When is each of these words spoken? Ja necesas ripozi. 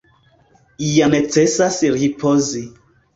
Ja 0.85 1.09
necesas 1.13 1.77
ripozi. 1.99 2.63